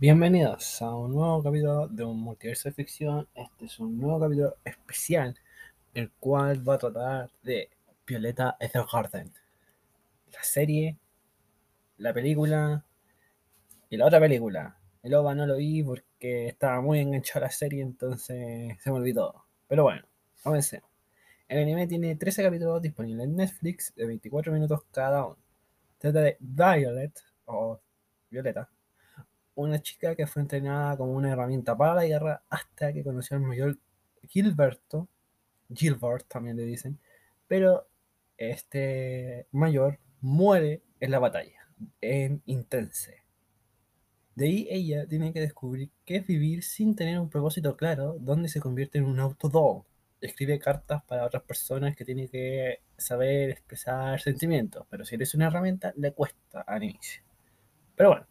[0.00, 3.28] Bienvenidos a un nuevo capítulo de un multiverso de ficción.
[3.34, 5.36] Este es un nuevo capítulo especial,
[5.92, 7.68] el cual va a tratar de
[8.06, 9.30] Violeta Ethergarden.
[10.32, 10.96] La serie,
[11.98, 12.82] la película
[13.90, 14.78] y la otra película.
[15.02, 18.96] El OVA no lo vi porque estaba muy enganchado a la serie, entonces se me
[18.96, 19.44] olvidó.
[19.68, 20.02] Pero bueno,
[20.42, 20.88] comencemos.
[21.46, 25.38] El anime tiene 13 capítulos disponibles en Netflix de 24 minutos cada uno.
[25.98, 27.12] Trata de Violet,
[27.44, 27.78] o
[28.30, 28.70] Violeta,
[29.54, 33.42] una chica que fue entrenada como una herramienta para la guerra hasta que conoció al
[33.42, 33.78] mayor
[34.28, 35.08] Gilberto,
[35.72, 36.98] Gilbert también le dicen,
[37.46, 37.88] pero
[38.36, 41.68] este mayor muere en la batalla,
[42.00, 43.22] en Intense.
[44.34, 48.48] De ahí ella tiene que descubrir qué es vivir sin tener un propósito claro, donde
[48.48, 49.82] se convierte en un autodoll.
[50.20, 55.46] Escribe cartas para otras personas que tiene que saber expresar sentimientos, pero si eres una
[55.46, 57.22] herramienta le cuesta al inicio.
[57.96, 58.26] Pero bueno,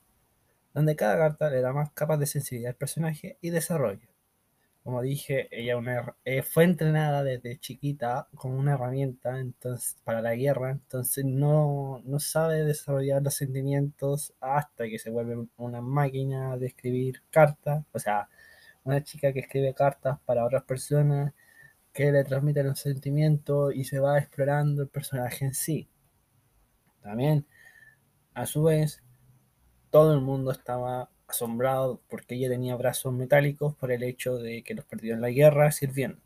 [0.79, 4.07] donde cada carta le da más capas de sensibilidad al personaje y desarrollo.
[4.81, 5.77] Como dije, ella
[6.23, 12.19] eh, fue entrenada desde chiquita como una herramienta entonces, para la guerra, entonces no, no
[12.21, 18.29] sabe desarrollar los sentimientos hasta que se vuelve una máquina de escribir cartas, o sea,
[18.85, 21.33] una chica que escribe cartas para otras personas
[21.91, 25.89] que le transmiten los sentimientos y se va explorando el personaje en sí.
[27.01, 27.45] También,
[28.33, 29.03] a su vez,
[29.89, 34.73] todo el mundo estaba asombrado porque ella tenía brazos metálicos por el hecho de que
[34.73, 36.19] los perdió en la guerra sirviendo.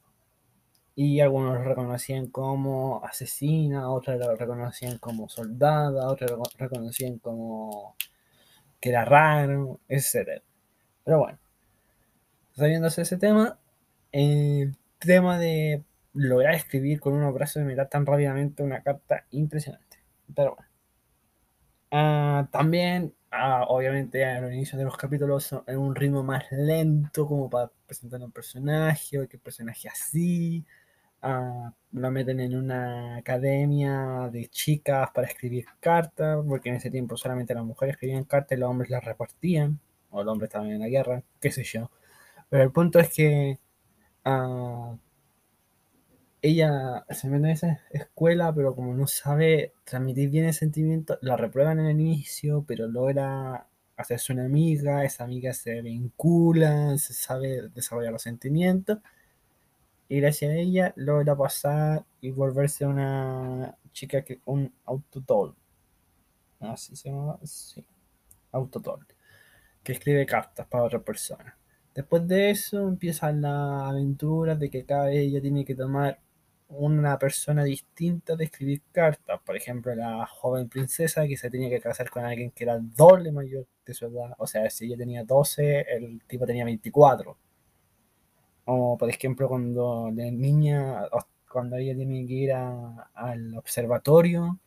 [0.95, 7.95] Y algunos reconocían como asesina, otros lo reconocían como soldada, otros lo reconocían como
[8.79, 10.43] que era raro, etc.
[11.03, 11.39] Pero bueno,
[12.55, 13.57] sabiéndose ese tema,
[14.11, 19.97] el tema de lograr escribir con unos brazos de metal tan rápidamente una carta impresionante.
[20.35, 20.69] Pero bueno.
[21.95, 27.25] Uh, también Ah, obviamente a los inicios de los capítulos en un ritmo más lento,
[27.25, 30.63] como para presentar un personaje, o que personaje así.
[31.21, 37.17] Ah, lo meten en una academia de chicas para escribir cartas, porque en ese tiempo
[37.17, 39.79] solamente las mujeres escribían cartas y los hombres las repartían,
[40.11, 41.91] o los hombres estaban en la guerra, qué sé yo.
[42.49, 43.59] Pero el punto es que
[44.25, 44.97] uh,
[46.43, 51.37] ella se mete en esa escuela, pero como no sabe transmitir bien el sentimiento, la
[51.37, 53.65] reprueban en el inicio, pero logra
[53.95, 58.99] hacerse una amiga, esa amiga se vincula, se sabe desarrollar los sentimientos,
[60.09, 65.55] y gracias a ella logra pasar y volverse una chica que un autotol.
[66.59, 67.85] Así se llama, sí,
[68.51, 69.07] autotol,
[69.81, 71.57] que escribe cartas para otra persona.
[71.95, 76.19] Después de eso empiezan las aventuras de que cada vez ella tiene que tomar
[76.69, 79.39] una persona distinta de escribir cartas.
[79.45, 83.31] Por ejemplo, la joven princesa que se tenía que casar con alguien que era doble
[83.31, 84.33] mayor de su edad.
[84.37, 87.37] O sea, si ella tenía 12, el tipo tenía 24.
[88.65, 91.07] O por ejemplo, cuando la niña,
[91.51, 94.59] cuando ella tiene que ir al observatorio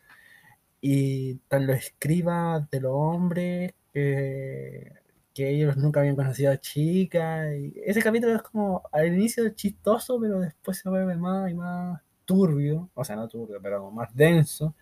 [0.80, 4.92] y tal lo escriba de los hombres que,
[5.36, 7.54] que ellos nunca habían conocido a chicas.
[7.54, 12.00] Y ese capítulo es como al inicio chistoso, pero después se vuelve más y más
[12.24, 14.74] turbio, o sea, no turbio, pero más denso,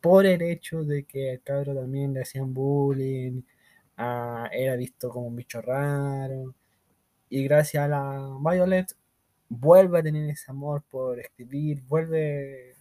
[0.00, 3.42] por el hecho de que al cabro también le hacían bullying,
[3.98, 6.54] ah, era visto como un bicho raro,
[7.30, 8.96] y gracias a la Violet
[9.48, 12.74] vuelve a tener ese amor por escribir, vuelve,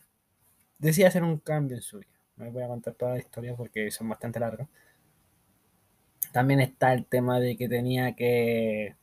[0.79, 2.09] decía hacer un cambio en su vida.
[2.37, 4.69] No voy a contar toda la historia porque son bastante largas.
[6.35, 8.97] También está el tema de que tenía que,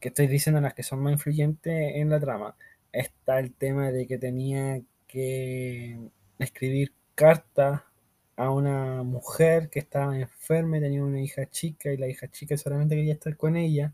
[0.00, 2.56] que estoy diciendo las que son más influyentes en la trama,
[2.90, 5.98] está el tema de que tenía que
[6.38, 7.82] escribir cartas
[8.36, 12.56] a una mujer que estaba enferma y tenía una hija chica y la hija chica
[12.56, 13.92] solamente quería estar con ella,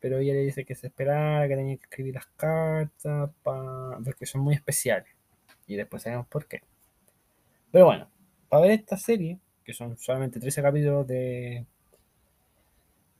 [0.00, 4.40] pero ella le dice que se esperara, que tenía que escribir las cartas porque son
[4.40, 5.14] muy especiales
[5.68, 6.60] y después sabemos por qué.
[7.70, 8.10] Pero bueno,
[8.48, 11.66] para ver esta serie, que son solamente 13 capítulos de,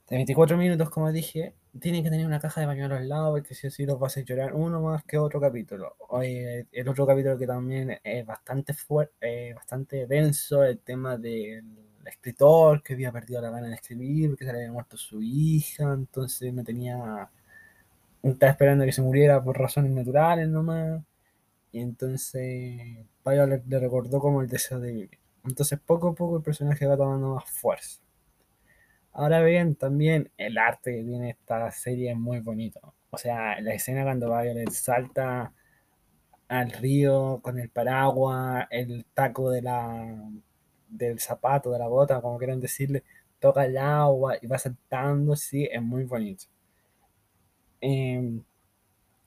[0.09, 3.55] de 24 minutos, como dije, tienen que tener una caja de pañuelos al lado porque
[3.55, 5.95] si así los vas a llorar uno más que otro capítulo.
[6.21, 11.63] el otro capítulo que también es bastante fuerte, eh, bastante denso, el tema del
[12.05, 15.93] escritor que había perdido la gana de escribir, que se le había muerto su hija,
[15.93, 17.29] entonces no tenía,
[18.23, 21.01] estaba esperando que se muriera por razones naturales nomás,
[21.71, 25.22] y entonces Violet le recordó como el deseo de vivir.
[25.45, 27.99] Entonces poco a poco el personaje va tomando más fuerza.
[29.11, 32.93] Ahora bien, también el arte que tiene esta serie es muy bonito.
[33.11, 35.53] O sea, la escena cuando Violet salta
[36.47, 40.19] al río con el paraguas, el taco de la,
[40.89, 43.03] del zapato, de la bota, como quieran decirle,
[43.39, 46.45] toca el agua y va saltando, sí, es muy bonito.
[47.81, 48.43] Em,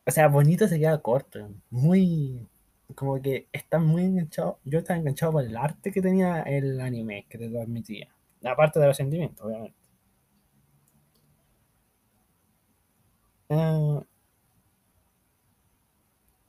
[0.06, 2.46] o sea, bonito se queda corto, muy,
[2.94, 7.26] como que está muy enganchado, yo estaba enganchado por el arte que tenía el anime,
[7.28, 8.08] que te transmitía,
[8.44, 9.76] aparte de los sentimientos, obviamente.
[13.50, 14.02] Ah,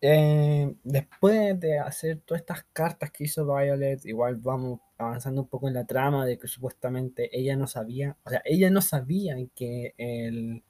[0.01, 5.67] eh, después de hacer todas estas cartas que hizo Violet, igual vamos avanzando un poco
[5.67, 9.93] en la trama de que supuestamente ella no sabía, o sea, ella no sabía que
[9.97, 10.63] el,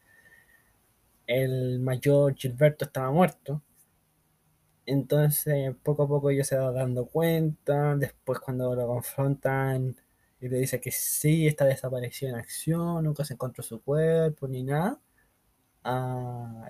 [1.27, 3.61] el mayor Gilberto estaba muerto.
[4.88, 9.95] Entonces, poco a poco ella se va dando cuenta, después cuando lo confrontan
[10.42, 14.63] y le dice que sí, está desaparecido en acción, nunca se encontró su cuerpo ni
[14.63, 15.00] nada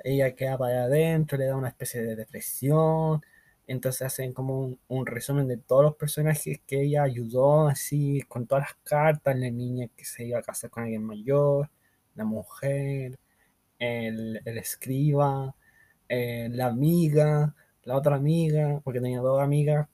[0.04, 3.22] ella queda para adentro, le da una especie de depresión.
[3.68, 8.64] Entonces hacen como un, resumen de todos los personajes que ella ayudó, así, con todas
[8.66, 11.70] las cartas, la niña que se iba a casar con alguien mayor,
[12.16, 13.20] la mujer,
[13.80, 15.56] el, escriba,
[16.10, 17.56] eh, la amiga,
[17.88, 19.88] la otra amiga, porque tenía dos amigas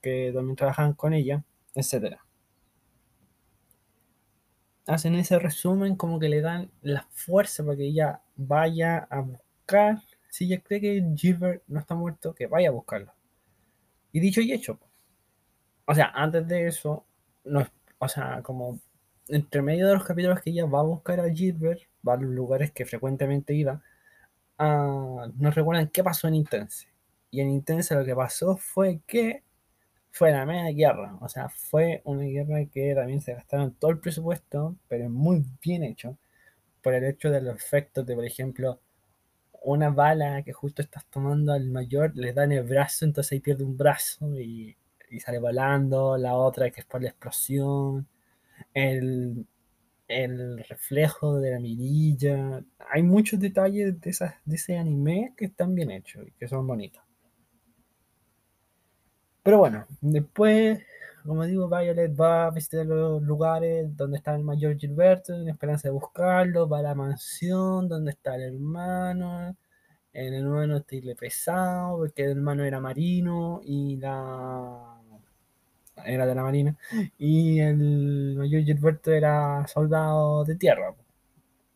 [0.00, 1.44] que también trabajaban con ella,
[1.74, 2.24] etcétera
[4.90, 10.02] hacen ese resumen como que le dan la fuerza para que ella vaya a buscar,
[10.28, 13.12] si ella cree que Gilbert no está muerto, que vaya a buscarlo.
[14.12, 14.78] Y dicho y hecho.
[15.86, 17.06] O sea, antes de eso,
[17.44, 17.66] no,
[17.98, 18.80] o sea, como
[19.28, 22.30] entre medio de los capítulos que ella va a buscar a Gilbert, va a los
[22.30, 23.80] lugares que frecuentemente iba,
[24.58, 26.88] uh, nos recuerdan qué pasó en Intense.
[27.30, 29.44] Y en Intense lo que pasó fue que
[30.10, 31.18] fue la media guerra.
[31.20, 35.84] O sea, fue una guerra que también se gastaron todo el presupuesto, pero muy bien
[35.84, 36.18] hecho.
[36.82, 38.80] Por el hecho de los efectos de, por ejemplo,
[39.62, 43.64] una bala que justo estás tomando al mayor, le dan el brazo, entonces ahí pierde
[43.64, 44.76] un brazo y,
[45.20, 46.16] sale volando.
[46.16, 48.08] La otra que es por la explosión.
[48.74, 49.46] El,
[50.08, 52.64] el reflejo de la mirilla.
[52.92, 56.66] Hay muchos detalles de, esas, de ese anime que están bien hechos y que son
[56.66, 57.02] bonitos.
[59.42, 60.80] Pero bueno, después,
[61.24, 65.88] como digo, Violet va a visitar los lugares donde está el mayor Gilberto, en esperanza
[65.88, 69.56] de buscarlo, va a la mansión donde está el hermano,
[70.12, 74.96] el hermano está pesado, porque el hermano era marino y la
[76.04, 76.76] era de la marina,
[77.18, 80.94] y el mayor Gilberto era soldado de tierra,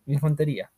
[0.07, 0.71] infantería.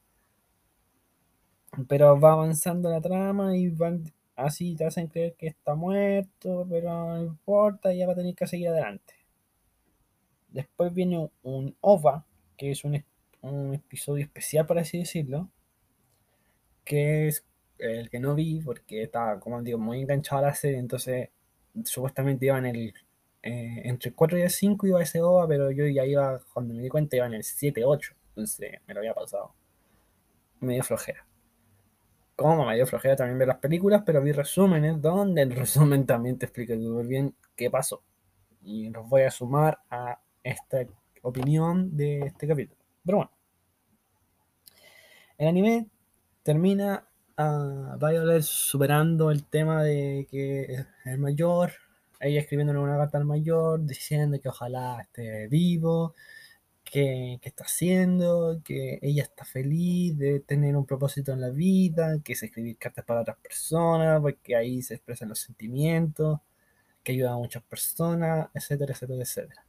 [1.88, 6.90] Pero va avanzando la trama y van Así te hacen creer que está muerto, pero
[6.90, 9.14] no importa, ya va a tener que seguir adelante.
[10.50, 13.02] Después viene un OVA, que es un,
[13.74, 15.48] episodio especial, por así decirlo,
[16.84, 17.44] que es
[17.78, 21.30] el que no vi porque estaba, como digo, muy enganchado a la serie, entonces
[21.84, 22.94] supuestamente iba en el
[23.42, 26.74] eh, entre el 4 y el 5 iba ese OVA, pero yo ya iba, cuando
[26.74, 29.54] me di cuenta, iba en el 7-8, entonces me lo había pasado.
[30.60, 31.26] Medio flojera
[32.36, 36.38] como me dio flojera también ver las películas, pero vi resúmenes donde el resumen también
[36.38, 38.02] te explica súper bien qué pasó.
[38.62, 40.86] Y los voy a sumar a esta
[41.22, 42.78] opinión de este capítulo.
[43.04, 43.32] Pero bueno.
[45.38, 45.88] El anime
[46.42, 47.06] termina
[47.36, 51.72] a Violet superando el tema de que el mayor,
[52.20, 56.14] ella escribiéndole una carta al mayor, diciendo que ojalá esté vivo,
[56.90, 62.34] que, está haciendo, que ella está feliz de tener un propósito en la vida, que
[62.34, 66.40] es escribir cartas para otras personas, porque ahí se expresan los sentimientos,
[67.02, 69.66] que ayuda a muchas personas, etcétera, etcétera, etcétera.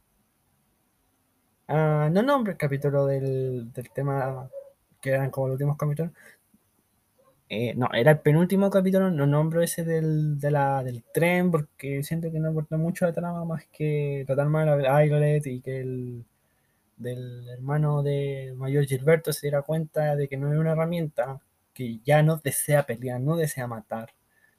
[1.68, 4.48] Ah, no nombro el capítulo del, tema
[5.00, 6.12] que eran como los últimos capítulos.
[7.50, 12.38] Eh, no, era el penúltimo capítulo, no nombro ese del, del tren porque siento que
[12.38, 16.24] no aporta mucho la trama más que tratar mal a Violet y que el
[16.98, 21.40] del hermano de mayor Gilberto se diera cuenta de que no es una herramienta,
[21.72, 24.10] que ya no desea pelear, no desea matar.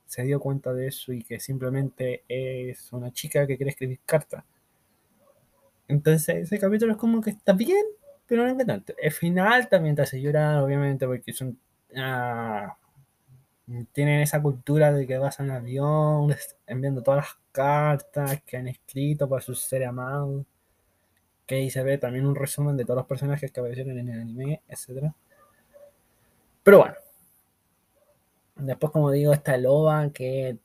[0.06, 4.44] Se dio cuenta de eso y que simplemente es una chica que quiere escribir cartas.
[5.88, 7.86] Entonces ese capítulo es como que está bien,
[8.28, 8.94] pero no es tanto.
[8.98, 11.60] El final también te hace llorar, obviamente, porque son...
[11.96, 12.78] Ah,
[13.92, 16.36] tienen esa cultura de que vas en avión
[16.68, 20.46] enviando todas las cartas que han escrito para sus seres amados
[21.50, 24.22] que ahí se ve también un resumen de todos los personajes que aparecieron en el
[24.22, 25.12] anime, etc.
[26.62, 26.94] Pero bueno.
[28.56, 30.60] Después, como digo, está el OVA, que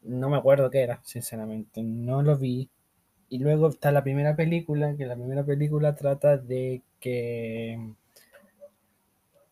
[0.00, 1.82] no me acuerdo qué era, sinceramente.
[1.82, 2.70] No lo vi.
[3.28, 7.78] Y luego está la primera película, que la primera película trata de que...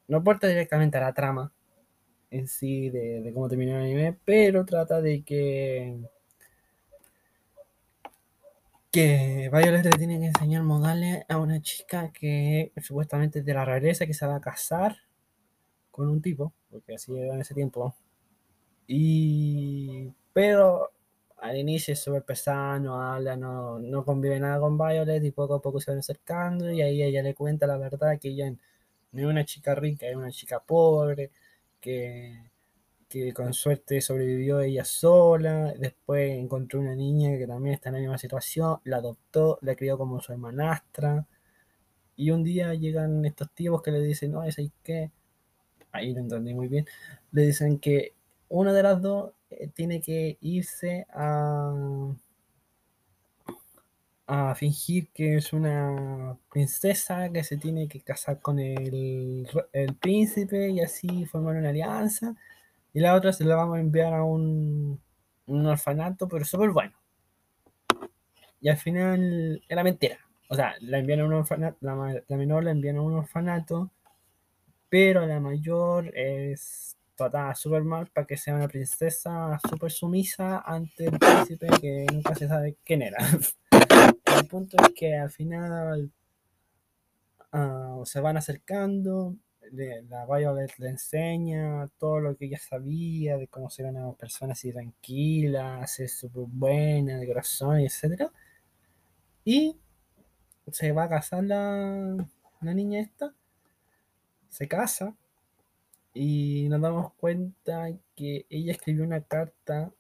[0.08, 1.52] No aporta directamente a la trama
[2.30, 5.98] en sí de cómo terminó el anime, pero trata de que
[8.94, 13.64] que Violet le tiene que enseñar modales a una chica que supuestamente es de la
[13.64, 14.98] realeza que se va a casar
[15.90, 17.96] con un tipo, porque así era en ese tiempo.
[18.86, 20.92] Y pero
[21.38, 25.54] al inicio es súper pesada, no habla, no, no convive nada con Violet y poco
[25.54, 28.48] a poco se van acercando y ahí ella le cuenta la verdad que ella
[29.12, 31.32] no es una chica rica, es una chica pobre,
[31.80, 32.48] que,
[33.22, 38.00] que con suerte sobrevivió ella sola, después encontró una niña que también está en la
[38.00, 41.26] misma situación, la adoptó, la crió como su hermanastra
[42.16, 45.10] y un día llegan estos tipos que le dicen, no, es ahí que,
[45.92, 46.86] ahí lo entendí muy bien,
[47.32, 48.14] le dicen que
[48.48, 51.72] una de las dos eh, tiene que irse a,
[54.26, 60.70] a fingir que es una princesa que se tiene que casar con el, el príncipe
[60.70, 62.34] y así formar una alianza.
[62.94, 65.02] Y la otra se la vamos a enviar a un,
[65.48, 66.96] orfanato, pero súper bueno.
[68.60, 70.18] Y al final era mentira.
[70.48, 73.90] O sea, la envían a un orfanato, la, menor la envían a un orfanato,
[74.88, 81.06] pero la mayor es tratada súper mal para que sea una princesa súper sumisa ante
[81.06, 83.18] el príncipe que nunca se sabe quién era.
[84.38, 86.12] el punto es que al final
[87.52, 89.34] uh, se van acercando,
[90.08, 94.72] la Violet le enseña todo lo que ella sabía de cómo ser una persona así
[94.72, 98.30] tranquila, ser súper buena, de corazón, etc.
[99.44, 99.76] Y
[100.70, 102.26] se va a casar la,
[102.60, 103.34] la niña esta,
[104.48, 105.16] se casa
[106.14, 109.92] y nos damos cuenta que ella escribió una carta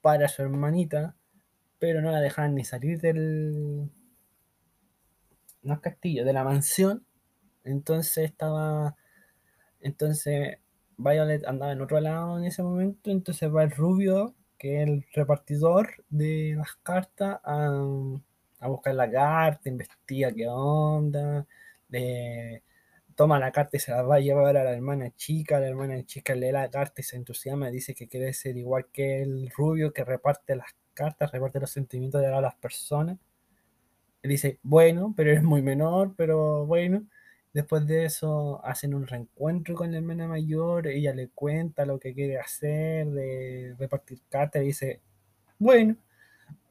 [0.00, 1.16] para su hermanita,
[1.78, 3.90] pero no la dejaban ni salir del
[5.82, 7.04] castillo, de la mansión.
[7.64, 8.96] Entonces estaba
[9.80, 10.58] entonces
[10.96, 15.06] Violet andaba en otro lado en ese momento, entonces va el rubio, que es el
[15.14, 17.82] repartidor de las cartas, a,
[18.60, 21.46] a buscar la carta, investiga qué onda,
[21.88, 22.62] de
[23.14, 26.04] toma la carta y se la va a llevar a la hermana chica, la hermana
[26.06, 29.92] chica lee la carta y se entusiasma, dice que quiere ser igual que el rubio
[29.92, 33.18] que reparte las cartas, reparte los sentimientos de las personas.
[34.22, 37.06] Él dice, bueno, pero eres muy menor, pero bueno.
[37.52, 42.14] Después de eso hacen un reencuentro con la hermana mayor, ella le cuenta lo que
[42.14, 45.00] quiere hacer, de repartir cartas, y dice,
[45.58, 45.96] bueno.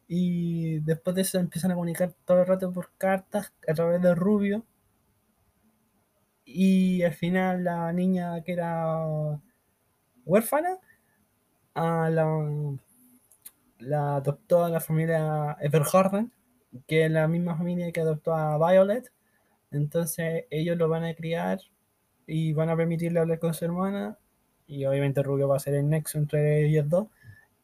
[0.08, 4.16] Y después de eso empiezan a comunicar todo el rato por cartas a través de
[4.16, 4.66] Rubio,
[6.46, 8.98] y al final la niña que era
[10.26, 10.80] huérfana
[11.76, 12.26] a la,
[13.80, 16.32] la adoptó a la familia Everharden,
[16.88, 19.12] que es la misma familia que adoptó a Violet.
[19.72, 21.60] Entonces ellos lo van a criar
[22.28, 24.18] y van a permitirle hablar con su hermana.
[24.68, 27.08] Y obviamente Rubio va a ser el nexo entre ellos dos.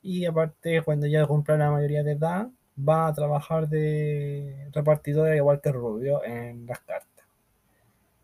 [0.01, 5.61] Y aparte, cuando ya cumpla la mayoría de edad, va a trabajar de repartidora igual
[5.61, 7.25] que Rubio en las cartas.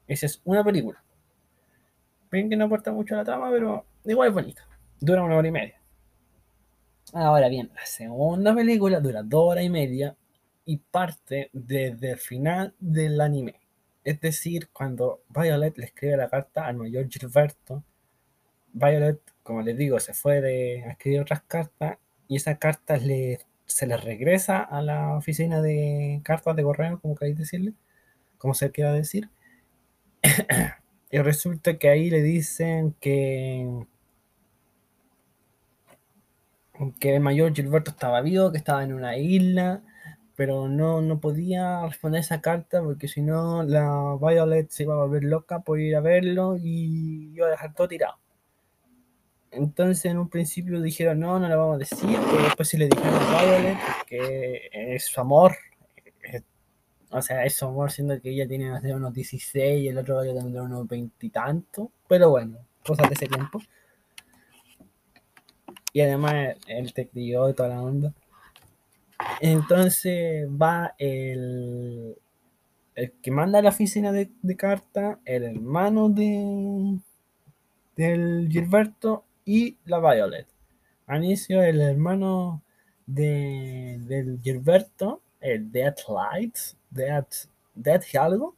[0.08, 1.04] Esa es una película.
[2.30, 4.68] Ven que no aporta mucho a la trama, pero igual es bonita.
[5.00, 5.82] Dura una hora y media.
[7.14, 10.16] Ahora bien, la segunda película dura dos horas y media
[10.66, 13.61] y parte desde el final del anime.
[14.04, 17.84] Es decir, cuando Violet le escribe la carta al mayor Gilberto,
[18.74, 23.40] Violet, como les digo, se fue de, a escribir otras cartas y esas cartas le,
[23.66, 27.74] se les regresa a la oficina de cartas de correo, como queréis decirle,
[28.38, 29.30] como se quiera decir,
[31.12, 33.86] y resulta que ahí le dicen que
[37.00, 39.84] que el mayor Gilberto estaba vivo, que estaba en una isla,
[40.42, 45.06] pero no, no podía responder esa carta porque si no la Violet se iba a
[45.06, 48.16] volver loca por ir a verlo y iba a dejar todo tirado.
[49.52, 52.88] Entonces en un principio dijeron no, no le vamos a decir, pero después sí le
[52.88, 55.56] dijeron a Violet que es su amor,
[57.12, 60.16] o sea, eso, amor, siendo que ella tiene más de unos 16 y el otro
[60.16, 61.92] gallo tendrá unos 20 y tanto.
[62.08, 63.62] Pero bueno, cosas de ese tiempo.
[65.94, 68.12] Y además el te crió y toda la onda.
[69.40, 72.16] Entonces va el,
[73.22, 77.00] que manda la oficina de, carta, el hermano de
[77.96, 80.48] del Gilberto y la Violet.
[81.08, 82.64] Anicio, el hermano
[83.06, 86.56] de, del Gilberto, el Deathlight,
[86.90, 88.56] Death, Death algo,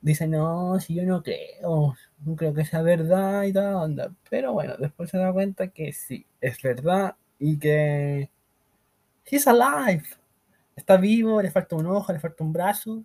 [0.00, 4.12] dice, no, si yo no creo, no creo que sea verdad y toda onda.
[4.30, 8.30] Pero bueno, después se da cuenta que sí, es verdad y que
[9.30, 10.04] he's alive.
[10.74, 13.04] Está vivo, le falta un ojo, le falta un brazo.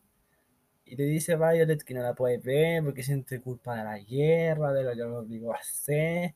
[0.85, 3.97] Y le dice a Violet que no la puede ver porque siente culpa de la
[3.99, 6.35] guerra, de lo que lo obligó a hacer.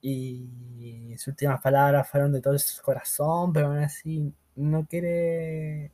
[0.00, 5.92] Y sus últimas palabras fueron de todo su corazón, pero aún así no quiere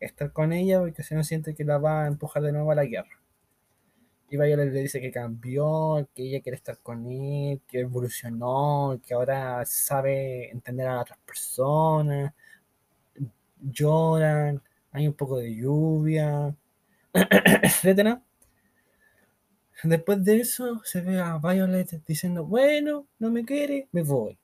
[0.00, 2.74] estar con ella porque si no siente que la va a empujar de nuevo a
[2.76, 3.20] la guerra.
[4.30, 9.14] Y Violet le dice que cambió, que ella quiere estar con él, que evolucionó, que
[9.14, 12.32] ahora sabe entender a otras personas.
[13.72, 16.54] Lloran, hay un poco de lluvia,
[17.62, 18.22] etcétera.
[19.82, 24.38] Después de eso se ve a Violet diciendo, bueno, no me quiere, me voy.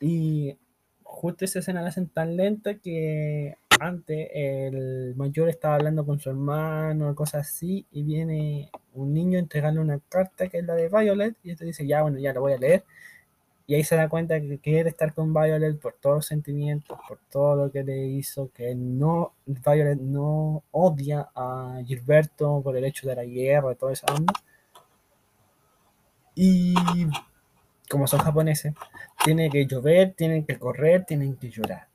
[0.00, 0.56] Y
[1.02, 6.30] justo esa escena la hacen tan lenta que antes el mayor estaba hablando con su
[6.30, 10.88] hermano, cosas así, y viene un niño a entregarle una carta que es la de
[10.88, 12.84] Violet, y este dice, ya, bueno, ya lo voy a leer.
[13.66, 17.18] Y ahí se da cuenta que quiere estar con Violet por todos los sentimientos, por
[17.30, 23.08] todo lo que le hizo, que no, Violet no odia a Gilberto por el hecho
[23.08, 24.06] de la guerra, y todo eso.
[26.36, 26.74] Y
[27.88, 28.74] como son japoneses,
[29.24, 31.88] tiene que llover, tienen que correr, tienen que llorar.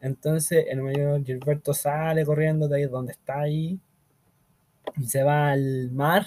[0.00, 3.78] Entonces el mayor Gilberto sale corriendo de ahí donde está ahí
[4.96, 6.26] y se va al mar.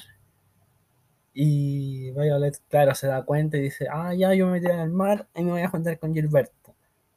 [1.39, 4.89] Y Violet, claro, se da cuenta y dice, ah, ya yo me metí en el
[4.89, 6.73] mar y me voy a juntar con Gilberto.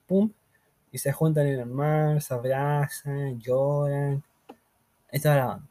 [0.06, 0.30] Pum.
[0.92, 4.22] Y se juntan en el mar, se abrazan, lloran.
[5.10, 5.70] Esta es la banda.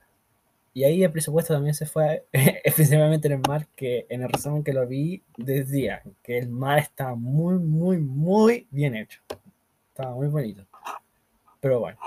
[0.73, 2.25] Y ahí el presupuesto también se fue
[2.63, 6.79] especialmente en el mar, que en el resumen que lo vi decía que el mar
[6.79, 9.21] estaba muy, muy, muy bien hecho.
[9.89, 10.65] Estaba muy bonito.
[11.59, 11.99] Pero bueno.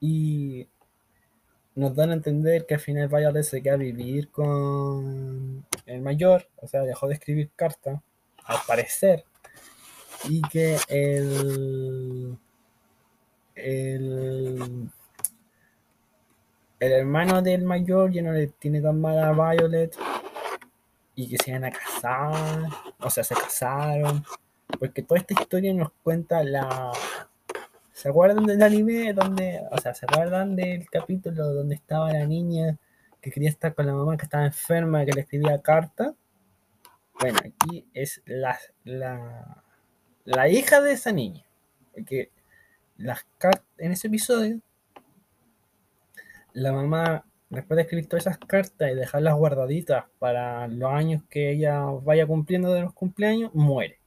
[0.00, 0.68] Y
[1.78, 6.48] nos dan a entender que al final Violet se queda a vivir con el mayor,
[6.56, 8.00] o sea, dejó de escribir cartas,
[8.44, 9.24] al parecer,
[10.28, 12.36] y que el,
[13.54, 14.90] el,
[16.80, 19.96] el hermano del mayor ya no le tiene tan mala a Violet
[21.14, 24.24] y que se iban a casar, o sea, se casaron,
[24.80, 26.90] porque toda esta historia nos cuenta la,
[27.98, 32.78] ¿Se acuerdan del anime donde, o sea, se acuerdan del capítulo donde estaba la niña
[33.20, 36.14] que quería estar con la mamá que estaba enferma, que le escribía carta?
[37.18, 39.64] Bueno, aquí es la, la,
[40.24, 41.44] la hija de esa niña.
[42.06, 42.30] Que
[42.98, 43.26] las
[43.78, 44.60] en ese episodio,
[46.52, 51.50] la mamá, después de escribir todas esas cartas y dejarlas guardaditas para los años que
[51.50, 53.98] ella vaya cumpliendo de los cumpleaños, muere.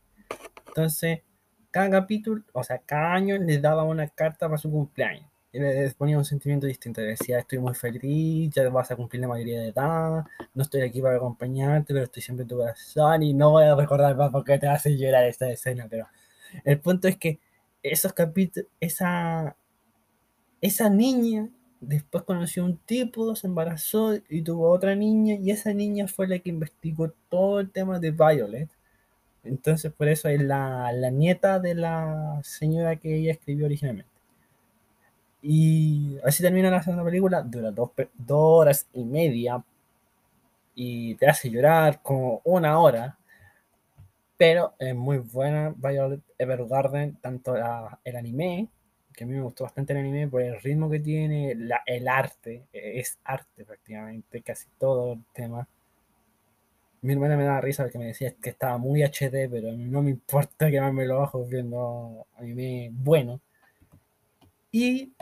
[0.67, 1.23] Entonces,
[1.71, 5.29] cada capítulo, o sea, cada año le daba una carta para su cumpleaños.
[5.53, 7.01] Y le ponía un sentimiento distinto.
[7.01, 10.81] Le decía, estoy muy feliz, ya vas a cumplir la mayoría de edad, no estoy
[10.81, 14.31] aquí para acompañarte, pero estoy siempre en tu corazón y no voy a recordar más
[14.31, 15.88] porque te hace llorar esta escena.
[15.89, 16.07] Pero
[16.65, 17.39] el punto es que
[17.84, 19.55] esos capítulos, esa,
[20.62, 21.49] esa niña
[21.81, 26.27] después conoció a un tipo, se embarazó y tuvo otra niña y esa niña fue
[26.27, 28.69] la que investigó todo el tema de Violet
[29.43, 34.10] entonces, por eso es la, nieta de la señora que ella escribió originalmente.
[35.41, 37.91] Y así termina la segunda película, dura dos,
[38.30, 39.63] horas y media
[40.75, 43.17] y te hace llorar como una hora,
[44.38, 47.56] pero es muy buena Violet Evergarden, tanto
[48.04, 48.67] el anime,
[49.13, 52.63] que a mí me gustó bastante el anime por el ritmo que tiene, el arte,
[52.71, 55.67] es arte prácticamente, casi todo el tema
[57.01, 60.11] mi hermana me daba risa porque me decía que estaba muy HD, pero no me
[60.11, 63.41] importa quemarme los ojos viendo anime bueno.
[64.71, 65.13] Y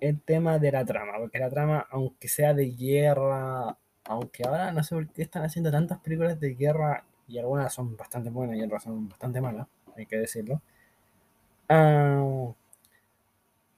[0.00, 4.82] el tema de la trama, porque la trama, aunque sea de guerra, aunque ahora no
[4.82, 8.62] sé por qué están haciendo tantas películas de guerra y algunas son bastante buenas y
[8.62, 9.66] otras son bastante malas,
[9.96, 10.60] hay que decirlo.
[11.68, 12.52] Ah,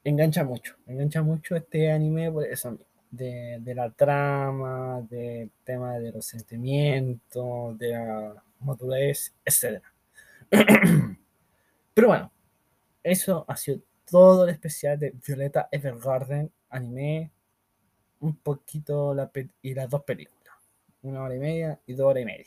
[0.05, 2.79] engancha mucho, engancha mucho este anime por eso
[3.17, 9.83] de, la trama, del tema de los sentimientos, de la madurez, etc.
[11.95, 12.33] Pero bueno,
[13.03, 17.31] eso ha sido todo el especial de Violeta Evergarden, anime,
[18.21, 19.31] un poquito la
[19.63, 20.55] y las dos películas,
[21.03, 22.47] una hora y media y dos horas y media.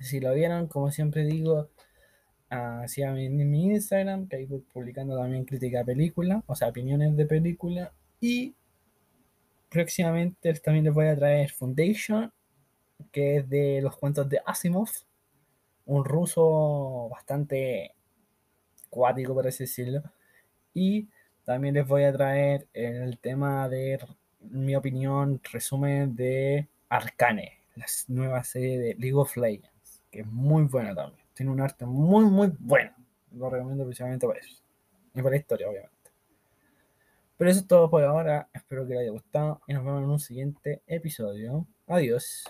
[0.00, 1.70] Si lo vieron, como siempre digo,
[2.50, 7.26] hacia mi, mi Instagram, que ahí publicando también crítica de película, o sea, opiniones de
[7.26, 8.54] película, y
[9.68, 12.32] próximamente también les voy a traer Foundation,
[13.12, 14.90] que es de los cuentos de Asimov,
[15.86, 17.94] un ruso bastante
[18.90, 20.02] cuático, por así decirlo.
[20.74, 21.08] Y
[21.44, 23.98] también les voy a traer el tema de
[24.40, 30.64] mi opinión, resumen de Arcane, la nueva serie de League of Legends, que es muy
[30.64, 31.26] buena también.
[31.34, 32.92] Tiene un arte muy, muy bueno.
[33.32, 34.60] Lo recomiendo principalmente por eso.
[35.14, 35.97] Y por la historia, obviamente.
[37.38, 38.48] Pero eso es todo por ahora.
[38.52, 41.66] Espero que les haya gustado y nos vemos en un siguiente episodio.
[41.86, 42.44] Adiós.